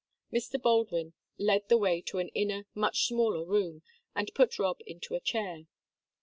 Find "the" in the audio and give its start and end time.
1.69-1.77